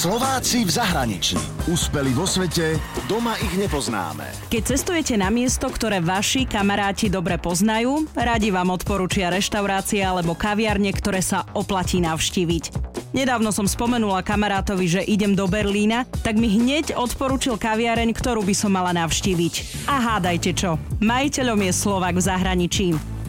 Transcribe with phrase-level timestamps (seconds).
[0.00, 1.36] Slováci v zahraničí.
[1.68, 4.24] Úspeli vo svete, doma ich nepoznáme.
[4.48, 10.88] Keď cestujete na miesto, ktoré vaši kamaráti dobre poznajú, radi vám odporúčia reštaurácie alebo kaviarne,
[10.96, 12.80] ktoré sa oplatí navštíviť.
[13.12, 18.56] Nedávno som spomenula kamarátovi, že idem do Berlína, tak mi hneď odporúčil kaviareň, ktorú by
[18.56, 19.84] som mala navštíviť.
[19.84, 22.86] A hádajte čo, majiteľom je Slovak v zahraničí.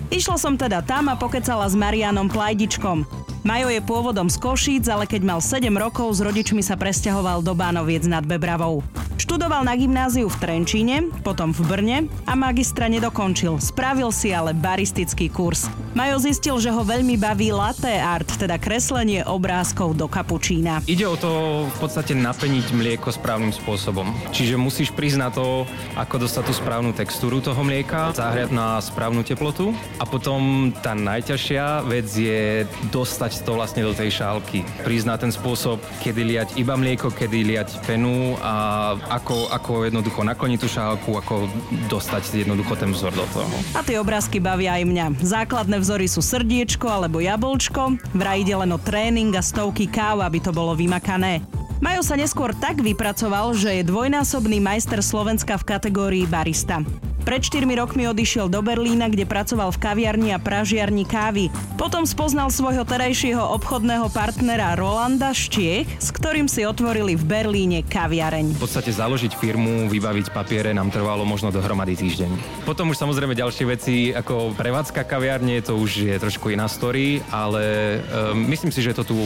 [0.07, 3.03] Išla som teda tam a pokecala s Marianom Plajdičkom.
[3.41, 7.57] Majo je pôvodom z Košíc, ale keď mal 7 rokov, s rodičmi sa presťahoval do
[7.57, 8.85] Bánoviec nad Bebravou.
[9.17, 13.57] Študoval na gymnáziu v Trenčíne, potom v Brne a magistra nedokončil.
[13.57, 15.69] Spravil si ale baristický kurz.
[15.97, 20.81] Majo zistil, že ho veľmi baví latte art, teda kreslenie obrázkov do kapučína.
[20.89, 21.29] Ide o to
[21.69, 24.09] v podstate napeniť mlieko správnym spôsobom.
[24.33, 29.21] Čiže musíš prísť na to, ako dostať tú správnu textúru toho mlieka, zahriať na správnu
[29.21, 34.67] teplotu a potom tá najťažšia vec je dostať dať to vlastne do tej šálky.
[35.07, 40.59] Na ten spôsob, kedy liať iba mlieko, kedy liať penu a ako, ako jednoducho nakloniť
[40.59, 41.47] tú šálku, ako
[41.87, 43.55] dostať jednoducho ten vzor do toho.
[43.71, 45.05] A tie obrázky bavia aj mňa.
[45.23, 50.43] Základné vzory sú srdiečko alebo jablčko, vraj ide len o tréning a stovky káv, aby
[50.43, 51.39] to bolo vymakané.
[51.81, 56.85] Majo sa neskôr tak vypracoval, že je dvojnásobný majster Slovenska v kategórii barista.
[57.21, 61.53] Pred 4 rokmi odišiel do Berlína, kde pracoval v kaviarni a pražiarni kávy.
[61.77, 68.57] Potom spoznal svojho terajšieho obchodného partnera Rolanda Štiech, s ktorým si otvorili v Berlíne kaviareň.
[68.57, 72.63] V podstate založiť firmu, vybaviť papiere nám trvalo možno dohromady týždeň.
[72.65, 77.97] Potom už samozrejme ďalšie veci ako prevádzka kaviarne, to už je trošku iná story, ale
[78.01, 79.17] um, myslím si, že to tu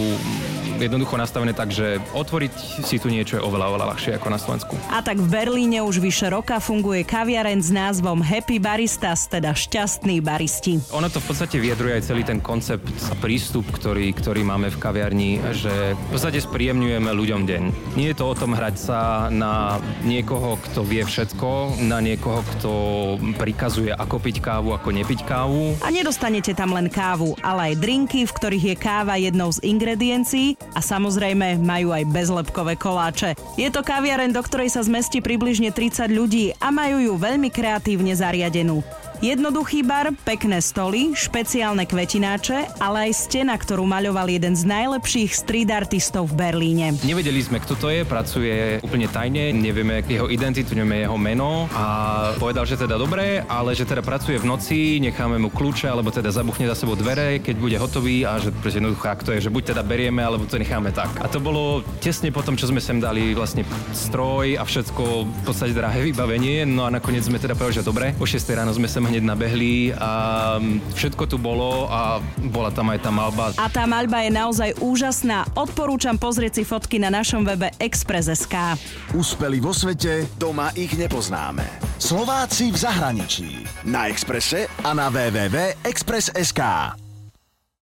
[0.79, 4.73] jednoducho nastavené tak, že otvoriť si tu niečo je oveľa, oveľa ľahšie ako na Slovensku.
[4.91, 10.17] A tak v Berlíne už vyše roka funguje kaviareň s názvom Happy Baristas, teda šťastný
[10.17, 10.81] baristi.
[10.89, 14.81] Ono to v podstate vyjadruje aj celý ten koncept a prístup, ktorý, ktorý máme v
[14.81, 17.63] kaviarni, že v podstate spríjemňujeme ľuďom deň.
[17.93, 22.71] Nie je to o tom hrať sa na niekoho, kto vie všetko, na niekoho, kto
[23.37, 25.77] prikazuje, ako piť kávu, ako nepiť kávu.
[25.85, 30.57] A nedostanete tam len kávu, ale aj drinky, v ktorých je káva jednou z ingrediencií
[30.73, 33.37] a samozrejme majú aj bezlepkové koláče.
[33.61, 37.74] Je to kaviareň, do ktorej sa zmestí približne 30 ľudí a majú ju veľmi kreatívne
[37.75, 38.79] kreatívne zariadenú.
[39.23, 45.71] Jednoduchý bar, pekné stoly, špeciálne kvetináče, ale aj stena, ktorú maľoval jeden z najlepších street
[45.71, 46.99] artistov v Berlíne.
[46.99, 51.85] Nevedeli sme, kto to je, pracuje úplne tajne, nevieme jeho identitu, nevieme jeho meno a
[52.35, 56.35] povedal, že teda dobre, ale že teda pracuje v noci, necháme mu kľúče, alebo teda
[56.35, 59.53] zabuchne za sebou dvere, keď bude hotový a že proste jednoducho, ak to je, že
[59.53, 61.07] buď teda berieme, alebo to necháme tak.
[61.23, 63.63] A to bolo tesne potom, čo sme sem dali vlastne
[63.95, 68.11] stroj a všetko v podstate drahé vybavenie, no a nakoniec sme teda povedali, že dobre,
[68.19, 70.11] o 6 ráno sme sem hneď nabehli a
[70.91, 72.19] všetko tu bolo a
[72.51, 73.55] bola tam aj tá malba.
[73.55, 75.47] A tá maľba je naozaj úžasná.
[75.55, 78.75] Odporúčam pozrieť si fotky na našom webe Express.sk.
[79.15, 81.63] Úspeli vo svete, doma ich nepoznáme.
[81.95, 83.63] Slováci v zahraničí.
[83.87, 87.04] Na Exprese a na www.express.sk.